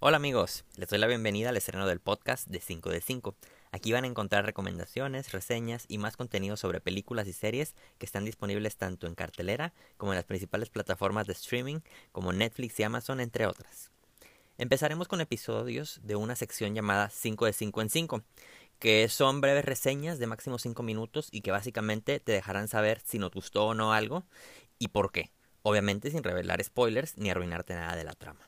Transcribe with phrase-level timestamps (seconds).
[0.00, 3.34] Hola amigos, les doy la bienvenida al estreno del podcast de 5 de 5.
[3.72, 8.24] Aquí van a encontrar recomendaciones, reseñas y más contenido sobre películas y series que están
[8.24, 11.80] disponibles tanto en cartelera como en las principales plataformas de streaming
[12.12, 13.90] como Netflix y Amazon, entre otras.
[14.56, 18.22] Empezaremos con episodios de una sección llamada 5 de 5 en 5,
[18.78, 23.18] que son breves reseñas de máximo 5 minutos y que básicamente te dejarán saber si
[23.18, 24.22] nos gustó o no algo
[24.78, 28.47] y por qué, obviamente sin revelar spoilers ni arruinarte nada de la trama.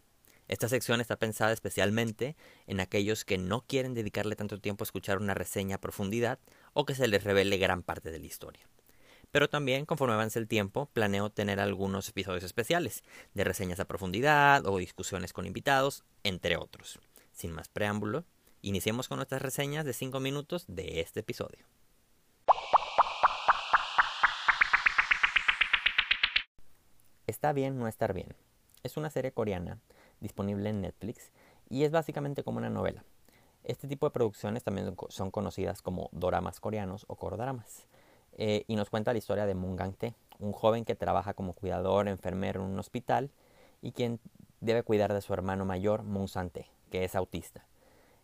[0.50, 2.34] Esta sección está pensada especialmente
[2.66, 6.40] en aquellos que no quieren dedicarle tanto tiempo a escuchar una reseña a profundidad
[6.72, 8.68] o que se les revele gran parte de la historia.
[9.30, 14.66] Pero también, conforme avance el tiempo, planeo tener algunos episodios especiales, de reseñas a profundidad
[14.66, 16.98] o discusiones con invitados, entre otros.
[17.30, 18.24] Sin más preámbulo,
[18.60, 21.64] iniciemos con nuestras reseñas de 5 minutos de este episodio.
[27.28, 28.34] Está bien no estar bien.
[28.82, 29.78] Es una serie coreana
[30.20, 31.32] disponible en Netflix
[31.68, 33.04] y es básicamente como una novela.
[33.64, 37.86] Este tipo de producciones también son conocidas como doramas coreanos o cordramas.
[38.32, 42.08] Eh, y nos cuenta la historia de Moon Gang-tae, un joven que trabaja como cuidador
[42.08, 43.30] enfermero en un hospital
[43.82, 44.18] y quien
[44.60, 47.66] debe cuidar de su hermano mayor, Moon San-tae, que es autista.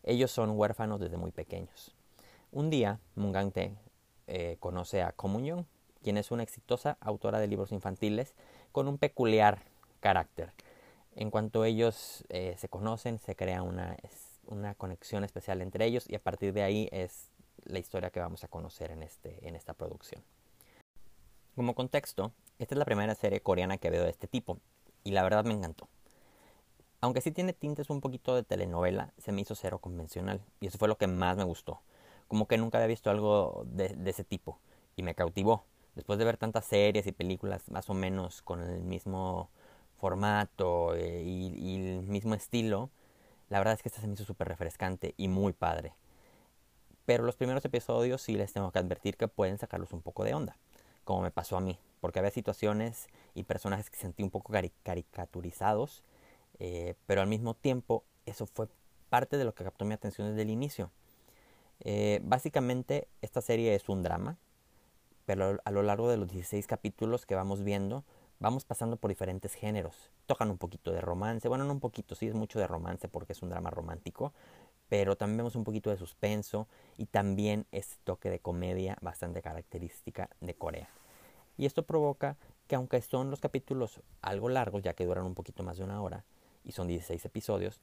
[0.02, 1.94] Ellos son huérfanos desde muy pequeños.
[2.50, 3.76] Un día, Moon Gang-tae
[4.26, 5.30] eh, conoce a Ko
[6.02, 8.34] quien es una exitosa autora de libros infantiles
[8.72, 9.62] con un peculiar
[10.00, 10.52] carácter
[11.16, 13.96] en cuanto ellos eh, se conocen, se crea una,
[14.46, 17.30] una conexión especial entre ellos y a partir de ahí es
[17.64, 20.22] la historia que vamos a conocer en, este, en esta producción.
[21.54, 24.58] Como contexto, esta es la primera serie coreana que veo de este tipo
[25.04, 25.88] y la verdad me encantó.
[27.00, 30.76] Aunque sí tiene tintes un poquito de telenovela, se me hizo cero convencional y eso
[30.76, 31.80] fue lo que más me gustó.
[32.28, 34.58] Como que nunca había visto algo de, de ese tipo
[34.96, 35.64] y me cautivó.
[35.94, 39.48] Después de ver tantas series y películas más o menos con el mismo
[39.96, 42.90] formato eh, y, el mismo estilo,
[43.48, 45.94] la verdad es que esta se me hizo súper refrescante y muy padre.
[47.04, 50.34] Pero los primeros episodios sí les tengo que advertir que pueden sacarlos un poco de
[50.34, 50.56] onda,
[51.04, 54.52] como me pasó a mí, porque había situaciones y personajes que sentí un poco
[54.82, 56.02] caricaturizados,
[56.58, 58.68] eh, pero al mismo tiempo eso fue
[59.08, 60.90] parte de lo que captó mi atención desde el inicio.
[61.80, 64.36] Eh, básicamente esta serie es un drama,
[65.26, 68.04] pero a lo largo de los 16 capítulos que vamos viendo,
[68.38, 70.10] vamos pasando por diferentes géneros.
[70.26, 73.32] Tocan un poquito de romance, bueno, no un poquito, sí es mucho de romance porque
[73.32, 74.32] es un drama romántico,
[74.88, 80.30] pero también vemos un poquito de suspenso y también este toque de comedia bastante característica
[80.40, 80.88] de Corea.
[81.56, 82.36] Y esto provoca
[82.66, 86.02] que aunque son los capítulos algo largos, ya que duran un poquito más de una
[86.02, 86.24] hora,
[86.64, 87.80] y son 16 episodios,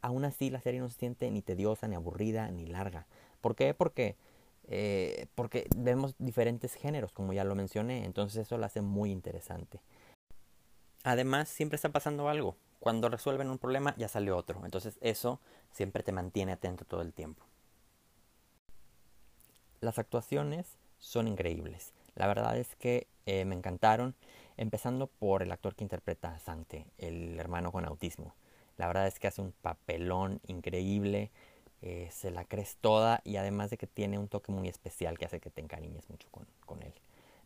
[0.00, 3.06] aún así la serie no se siente ni tediosa, ni aburrida, ni larga.
[3.40, 3.74] ¿Por qué?
[3.74, 4.16] Porque
[4.68, 9.80] eh, porque vemos diferentes géneros, como ya lo mencioné, entonces eso lo hace muy interesante.
[11.04, 12.56] Además, siempre está pasando algo.
[12.80, 14.64] Cuando resuelven un problema, ya sale otro.
[14.64, 15.40] Entonces eso
[15.70, 17.44] siempre te mantiene atento todo el tiempo.
[19.80, 21.92] Las actuaciones son increíbles.
[22.14, 24.14] La verdad es que eh, me encantaron,
[24.56, 28.34] empezando por el actor que interpreta a Sante, el hermano con autismo.
[28.76, 31.30] La verdad es que hace un papelón increíble.
[31.82, 35.24] Eh, se la crees toda y además de que tiene un toque muy especial que
[35.24, 36.94] hace que te encariñes mucho con, él.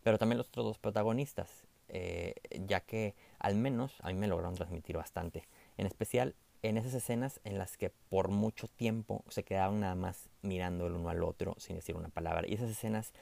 [0.03, 1.49] Pero también los otros dos protagonistas,
[1.89, 2.35] eh,
[2.67, 3.15] ya que
[3.47, 5.45] al menos a mí me lograron transmitir bastante.
[5.79, 10.29] En especial en esas escenas en las que por mucho tiempo se quedaban nada más
[10.43, 12.49] mirando el uno al otro sin decir una palabra.
[12.49, 13.13] Y esas escenas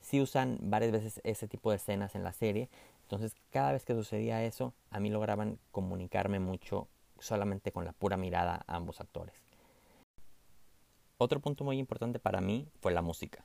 [0.00, 2.68] sí usan varias veces ese tipo de escenas en la serie.
[3.02, 6.86] Entonces cada vez que sucedía eso, a mí lograban comunicarme mucho
[7.18, 9.34] solamente con la pura mirada a ambos actores.
[11.18, 13.44] Otro punto muy importante para mí fue la música.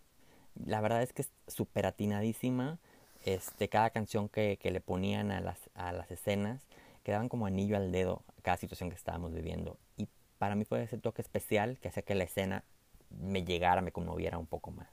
[0.53, 2.77] La verdad es que es súper atinadísima.
[3.27, 6.65] Este, cada canción que, le ponían a las, a las escenas
[7.03, 9.75] quedaban como anillo al dedo cada situación que estábamos viviendo.
[9.97, 10.07] Y
[10.37, 12.63] para mí fue ese toque especial que hacía que la escena
[13.09, 14.87] me llegara, me conmoviera un poco más.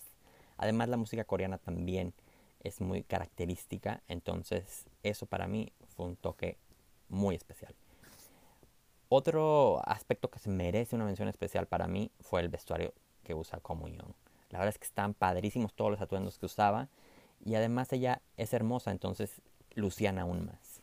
[0.57, 2.13] Además la música coreana también
[2.59, 6.59] es muy característica, entonces eso para mí fue un toque
[7.09, 7.73] muy especial.
[9.09, 13.61] Otro aspecto que se merece una mención especial para mí fue el vestuario que usa
[13.65, 14.13] Young.
[14.51, 16.89] La verdad es que están padrísimos todos los atuendos que usaba
[17.45, 19.43] y además ella es hermosa, entonces
[19.75, 20.83] lucían aún más.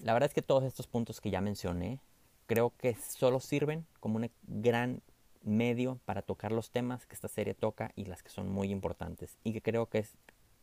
[0.00, 2.00] La verdad es que todos estos puntos que ya mencioné
[2.46, 5.02] creo que solo sirven como un gran
[5.42, 9.38] medio para tocar los temas que esta serie toca y las que son muy importantes
[9.44, 10.16] y que creo que es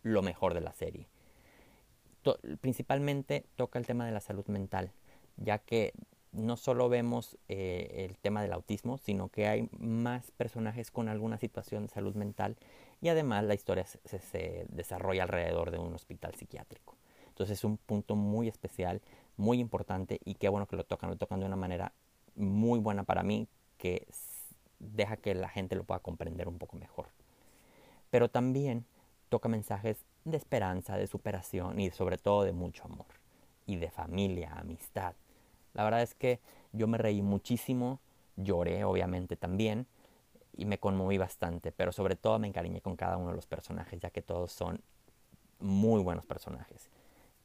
[0.03, 1.07] lo mejor de la serie.
[2.61, 4.91] principalmente toca el tema de la salud mental,
[5.37, 5.93] ya que
[6.31, 11.37] no solo vemos eh, el tema del autismo, sino que hay más personajes con alguna
[11.37, 12.57] situación de salud mental
[13.01, 16.95] y además la historia se, desarrolla alrededor de un hospital psiquiátrico.
[17.29, 19.01] Entonces es un punto muy especial,
[19.37, 21.93] muy importante y qué bueno que lo tocan, lo tocan de una manera
[22.35, 23.47] muy buena para mí
[23.77, 24.05] que
[24.79, 27.07] deja que la gente lo pueda comprender un poco mejor.
[28.09, 28.85] Pero también
[29.29, 33.07] toca mensajes de esperanza, de superación y sobre todo de mucho amor
[33.65, 35.13] y de familia, amistad.
[35.73, 36.39] La verdad es que
[36.71, 37.99] yo me reí muchísimo,
[38.35, 39.85] lloré obviamente también
[40.55, 43.99] y me conmoví bastante, pero sobre todo me encariñé con cada uno de los personajes,
[43.99, 44.81] ya que todos son
[45.59, 46.89] muy buenos personajes.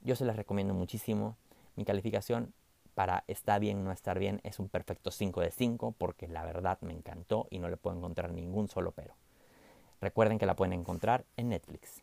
[0.03, 1.37] Yo se les recomiendo muchísimo.
[1.77, 2.53] Mi calificación
[2.95, 6.79] para está bien, no estar bien es un perfecto 5 de 5 porque la verdad
[6.81, 9.15] me encantó y no le puedo encontrar ningún solo pero.
[10.01, 12.03] Recuerden que la pueden encontrar en Netflix.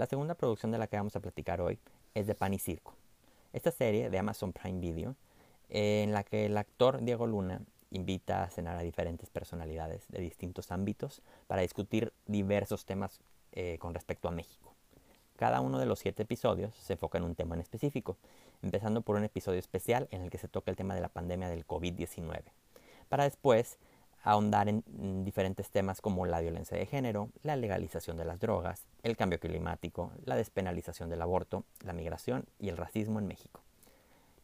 [0.00, 1.78] La segunda producción de la que vamos a platicar hoy
[2.14, 2.94] es de Pan y Circo.
[3.52, 5.14] Esta serie de Amazon Prime Video,
[5.68, 7.60] en la que el actor Diego Luna
[7.90, 13.20] invita a cenar a diferentes personalidades de distintos ámbitos para discutir diversos temas
[13.52, 14.72] eh, con respecto a México.
[15.36, 18.16] Cada uno de los siete episodios se enfoca en un tema en específico,
[18.62, 21.50] empezando por un episodio especial en el que se toca el tema de la pandemia
[21.50, 22.40] del COVID-19,
[23.10, 23.76] para después
[24.22, 29.16] ahondar en diferentes temas como la violencia de género, la legalización de las drogas, el
[29.16, 33.62] cambio climático, la despenalización del aborto, la migración y el racismo en México.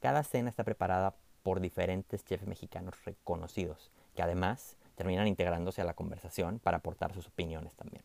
[0.01, 5.95] Cada cena está preparada por diferentes chefs mexicanos reconocidos, que además terminan integrándose a la
[5.95, 8.03] conversación para aportar sus opiniones también.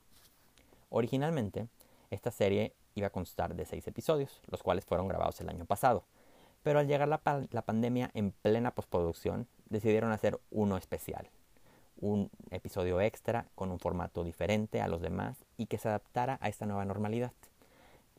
[0.90, 1.68] Originalmente,
[2.10, 6.04] esta serie iba a constar de seis episodios, los cuales fueron grabados el año pasado,
[6.64, 11.30] pero al llegar la, la pandemia en plena postproducción, decidieron hacer uno especial,
[12.02, 16.50] un episodio extra con un formato diferente a los demás y que se adaptara a
[16.50, 17.32] esta nueva normalidad,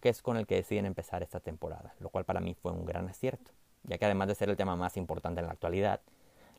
[0.01, 2.87] que es con el que deciden empezar esta temporada, lo cual para mí fue un
[2.87, 3.51] gran acierto,
[3.83, 6.01] ya que además de ser el tema más importante en la actualidad,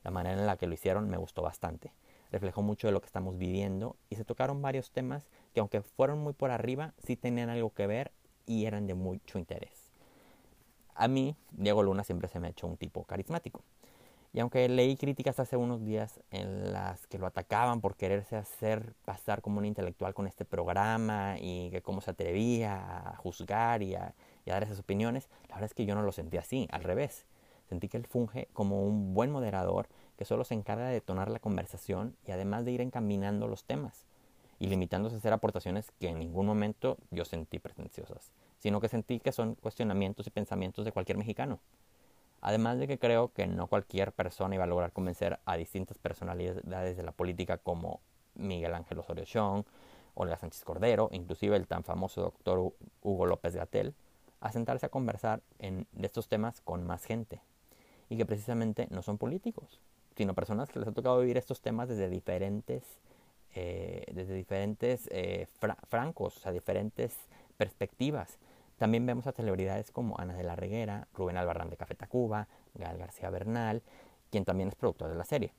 [0.03, 1.91] la manera en la que lo hicieron me gustó bastante.
[2.31, 6.19] Reflejó mucho de lo que estamos viviendo y se tocaron varios temas que aunque fueron
[6.19, 8.11] muy por arriba, sí tenían algo que ver
[8.45, 9.91] y eran de mucho interés.
[10.95, 13.61] A mí, Diego Luna siempre se me ha hecho un tipo carismático.
[14.35, 18.95] Y aunque leí críticas hace unos días en las que lo atacaban por quererse hacer
[19.05, 23.93] pasar como un intelectual con este programa y que cómo se atrevía a juzgar y
[23.93, 24.15] a,
[24.47, 27.27] dar esas opiniones, la verdad es que yo no lo sentí así, al revés.
[27.69, 29.87] Sentí que él funge como un buen moderador
[30.17, 34.07] que solo se encarga de detonar la conversación y además de ir encaminando los temas
[34.57, 39.19] y limitándose a hacer aportaciones que en ningún momento yo sentí pretenciosas, sino que sentí
[39.19, 41.59] que son cuestionamientos y pensamientos de cualquier mexicano.
[42.45, 46.97] Además de que creo que no cualquier persona iba a lograr convencer a distintas personalidades
[46.97, 48.01] de la política como
[48.35, 49.63] Miguel Ángel Osorio Chong,
[50.13, 53.95] Olga Sánchez Cordero, inclusive el tan famoso doctor Hugo López Gatel,
[54.41, 57.39] a sentarse a conversar en, de estos temas con más gente.
[58.09, 59.79] Y que precisamente no son políticos,
[60.17, 62.83] sino personas que les ha tocado vivir estos temas desde diferentes,
[63.55, 65.47] eh, desde diferentes eh,
[65.87, 67.15] francos, o sea, diferentes
[67.55, 68.37] perspectivas.
[68.83, 72.97] También vemos a celebridades como Ana de la Reguera, Rubén Albarrán de Café Tacuba, Gal
[72.97, 73.81] García Bernal,
[74.29, 75.53] quien también es productor de la serie.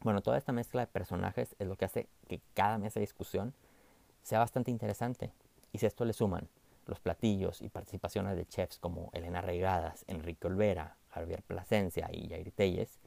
[0.00, 3.54] Bueno, toda esta mezcla de personajes es lo que hace que cada mesa de discusión
[4.24, 5.30] sea bastante interesante.
[5.72, 6.48] Y si esto le suman
[6.86, 12.50] los platillos y participaciones de chefs como Elena Regadas, Enrique Olvera, Javier Plasencia y Jair
[12.50, 12.98] Telles,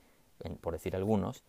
[0.61, 1.43] por decir algunos,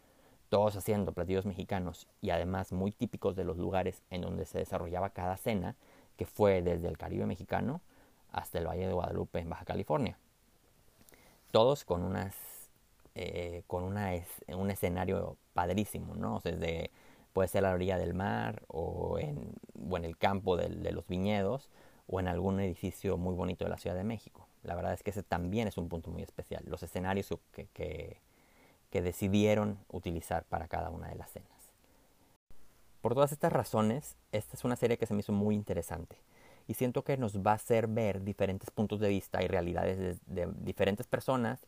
[0.48, 5.10] todos haciendo platillos mexicanos y además muy típicos de los lugares en donde se desarrollaba
[5.10, 5.76] cada cena,
[6.16, 7.80] que fue desde el Caribe mexicano
[8.32, 10.18] hasta el Valle de Guadalupe en Baja California.
[11.50, 12.34] Todos con unas
[13.14, 14.10] eh, con una
[14.48, 16.40] un escenario padrísimo, ¿no?
[16.42, 16.90] Desde
[17.34, 21.68] puede ser a la orilla del mar o en, en el campo de, los viñedos
[22.06, 24.46] o en algún edificio muy bonito de la Ciudad de México.
[24.62, 28.18] La verdad es que ese también es un punto muy especial, los escenarios que, que,
[28.90, 31.50] que decidieron utilizar para cada una de las cenas.
[33.00, 36.16] Por todas estas razones, esta es una serie que se me hizo muy interesante
[36.68, 40.48] y siento que nos va a hacer ver diferentes puntos de vista y realidades de,
[40.60, 41.60] diferentes personas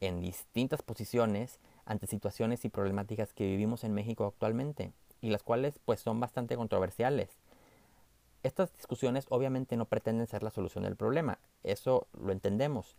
[0.00, 5.78] en distintas posiciones ante situaciones y problemáticas que vivimos en México actualmente y las cuales
[5.84, 7.30] pues son bastante controversiales.
[8.42, 12.96] Estas discusiones obviamente no pretenden ser la solución del problema, eso lo entendemos,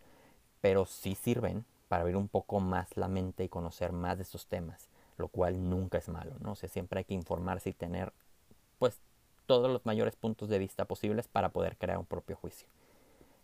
[0.60, 4.46] pero sí sirven para abrir un poco más la mente y conocer más de estos
[4.46, 6.52] temas, lo cual nunca es malo, ¿no?
[6.52, 8.12] O siempre hay que informarse y tener
[8.78, 9.00] pues
[9.50, 12.68] todos los mayores puntos de vista posibles para poder crear un propio juicio.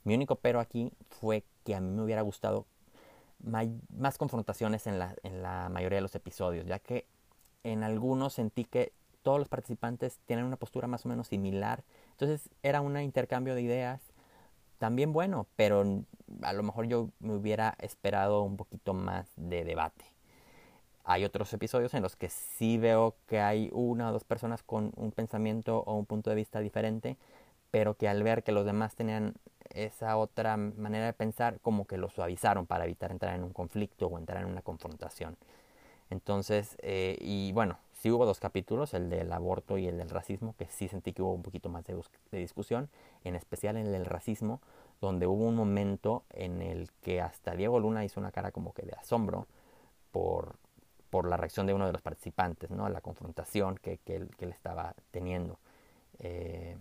[0.04, 2.64] Mi único pero aquí fue que a mí me hubiera gustado
[3.40, 7.06] más confrontaciones en la, mayoría de los episodios, ya que
[7.64, 8.92] en algunos sentí que
[9.24, 11.82] todos los participantes tienen una postura más o menos similar.
[12.12, 14.00] Entonces era un intercambio de ideas
[14.78, 16.04] también bueno, pero
[16.42, 20.04] a lo mejor yo me hubiera esperado un poquito más de debate.
[21.08, 24.92] Hay otros episodios en los que sí veo que hay una o dos personas con
[24.96, 27.16] un pensamiento o un punto de vista diferente,
[27.70, 29.34] pero que al ver que los demás tenían
[29.70, 34.08] esa otra manera de pensar como que lo suavizaron para evitar entrar en un conflicto
[34.08, 35.36] o entrar en una confrontación.
[36.10, 40.56] Entonces, eh, y bueno, sí hubo dos capítulos, el del aborto y el del racismo,
[40.58, 41.94] que sí sentí que hubo un poquito más de,
[42.32, 42.88] de discusión,
[43.22, 44.60] en especial en el del racismo,
[45.00, 48.82] donde hubo un momento en el que hasta Diego Luna hizo una cara como que
[48.82, 49.46] de asombro
[50.10, 50.56] por,
[51.16, 52.90] por la reacción de uno de los participantes, ¿no?
[52.90, 55.58] la confrontación que, que, él, que él, estaba teniendo.
[56.18, 56.76] Eh,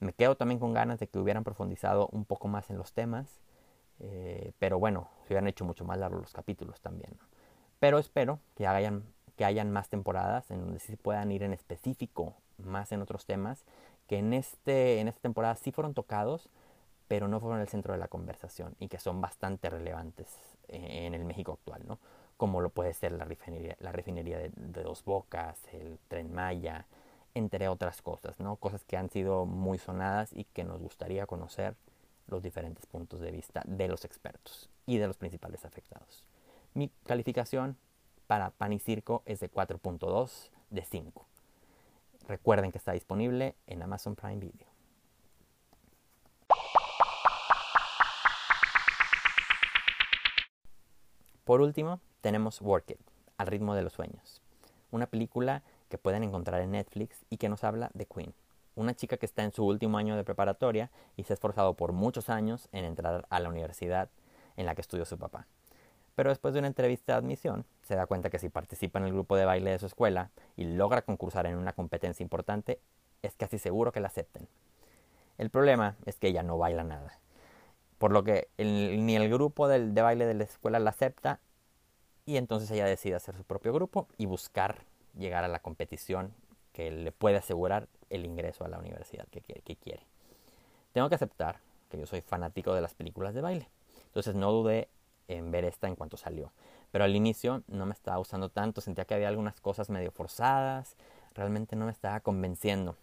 [0.00, 3.40] me quedo también con ganas de que hubieran profundizado un poco más en los temas,
[3.98, 7.16] eh, pero bueno, se hubieran hecho mucho más largos los capítulos también.
[7.78, 9.02] Pero espero que hayan,
[9.38, 13.64] que hayan más temporadas en donde sí puedan ir en específico más en otros temas,
[14.08, 16.50] que en, este, en esta temporada sí fueron tocados,
[17.08, 20.36] pero no fueron el centro de la conversación y que son bastante relevantes
[20.68, 21.98] en el México actual, ¿no?
[22.40, 26.86] Como lo puede ser la refinería, la refinería de, Dos Bocas, el Tren Maya,
[27.34, 28.56] entre otras cosas, ¿no?
[28.56, 31.76] Cosas que han sido muy sonadas y que nos gustaría conocer
[32.28, 36.24] los diferentes puntos de vista de los expertos y de los principales afectados.
[36.72, 37.76] Mi calificación
[38.26, 41.26] para Pan y Circo es de 4.2 de 5.
[42.26, 44.66] Recuerden que está disponible en Amazon Prime Video.
[51.44, 53.00] Por último, tenemos Work It,
[53.38, 54.42] al ritmo de los sueños,
[54.90, 58.32] una película que pueden encontrar en Netflix y que nos habla de Queen,
[58.76, 61.92] una chica que está en su último año de preparatoria y se ha esforzado por
[61.92, 64.08] muchos años en entrar a la universidad
[64.56, 65.46] en la que estudió su papá.
[66.14, 69.12] Pero después de una entrevista de admisión, se da cuenta que si participa en el
[69.12, 72.80] grupo de baile de su escuela y logra concursar en una competencia importante,
[73.22, 74.46] es casi seguro que la acepten.
[75.38, 77.20] El problema es que ella no baila nada
[78.00, 81.38] por lo que ni el grupo de baile de la escuela la acepta
[82.30, 84.84] y entonces ella decide hacer su propio grupo y buscar
[85.18, 86.32] llegar a la competición
[86.72, 90.06] que le puede asegurar el ingreso a la universidad que, que quiere.
[90.92, 91.58] Tengo que aceptar
[91.88, 93.68] que yo soy fanático de las películas de baile,
[94.06, 94.88] entonces no dudé
[95.26, 96.52] en ver esta en cuanto salió.
[96.92, 100.96] Pero al inicio no me estaba gustando tanto, sentía que había algunas cosas medio forzadas,
[101.34, 102.96] realmente no me estaba convenciendo.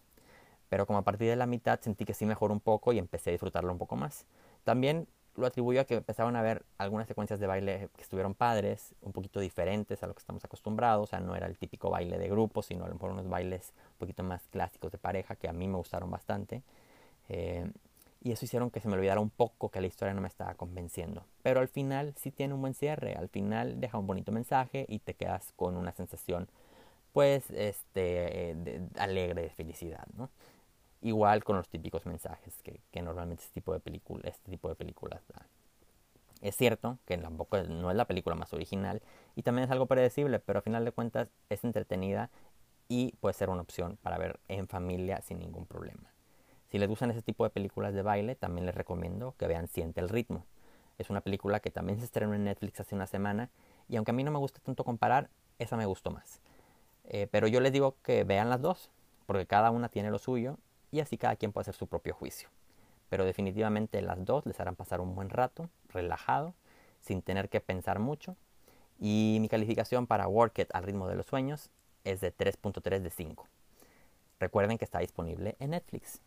[0.70, 3.32] Pero como a partir de la mitad sentí que sí mejoró un poco y empecé
[3.32, 4.26] a disfrutarlo un poco más.
[4.64, 5.06] También
[5.38, 9.14] lo atribuyo a que empezaron a ver algunas secuencias de baile que estuvieron padres, un
[9.14, 12.28] poquito diferentes a lo que estamos acostumbrados, o sea, no era el típico baile de
[12.28, 15.54] grupo, sino a lo mejor unos bailes un poquito más clásicos de pareja que a
[15.54, 16.64] mí me gustaron bastante.
[17.30, 17.70] Eh,
[18.24, 20.56] y eso hicieron que se me olvidara un poco que la historia no me estaba
[20.56, 21.24] convenciendo.
[21.44, 25.00] Pero al final sí tiene un buen cierre, al final deja un bonito mensaje y
[25.00, 26.48] te quedas con una sensación
[27.14, 30.30] pues este eh, alegre de felicidad, ¿no?
[31.02, 35.22] Igual con los típicos mensajes que, normalmente este tipo de, película, este tipo de películas
[35.28, 35.48] dan.
[36.42, 39.02] Es cierto que tampoco no es la película más original
[39.36, 42.30] y también es algo predecible, pero a final de cuentas es entretenida
[42.90, 46.12] y puede ser una opción para ver en familia sin ningún problema.
[46.70, 50.00] Si les gustan ese tipo de películas de baile, también les recomiendo que vean Siente
[50.00, 50.46] el ritmo.
[50.98, 53.50] Es una película que también se estrenó en Netflix hace una semana
[53.88, 56.42] y aunque a mí no me gusta tanto comparar, esa me gustó más.
[57.06, 58.92] Eh, pero yo les digo que vean las dos,
[59.26, 60.58] porque cada una tiene lo suyo
[60.92, 62.50] y así cada quien puede hacer su propio juicio.
[63.10, 66.54] Pero definitivamente las dos les harán pasar un buen rato, relajado,
[67.02, 68.36] sin tener que pensar mucho.
[69.00, 71.70] Y mi calificación para Work It al ritmo de los sueños
[72.04, 73.48] es de 3.3 de 5.
[74.40, 76.22] Recuerden que está disponible en Netflix.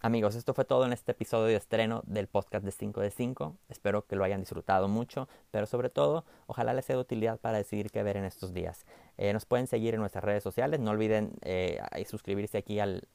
[0.00, 3.56] Amigos, esto fue todo en este episodio de estreno del podcast de 5 de 5.
[3.68, 7.58] Espero que lo hayan disfrutado mucho, pero sobre todo, ojalá les sea de utilidad para
[7.58, 8.86] decidir qué ver en estos días.
[9.18, 13.08] Eh, nos pueden seguir en nuestras redes sociales, no olviden eh, suscribirse aquí al,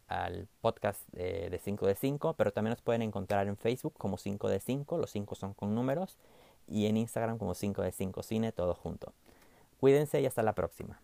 [0.61, 4.59] podcast de 5 de 5, pero también nos pueden encontrar en Facebook como 5 de
[4.59, 6.17] 5, los 5 son con números,
[6.67, 9.13] y en Instagram como 5 de 5 Cine, todo junto.
[9.79, 10.99] Cuídense y hasta la próxima.